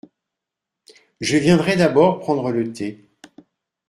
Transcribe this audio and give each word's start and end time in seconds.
Je 1.19 1.37
viendrai 1.37 1.75
d’abord 1.77 2.17
prendre 2.21 2.49
le 2.51 2.73
thé… 2.73 3.07